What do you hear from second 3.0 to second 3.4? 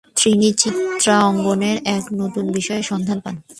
পান।